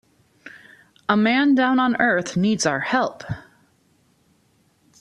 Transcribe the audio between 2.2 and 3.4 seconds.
needs our help.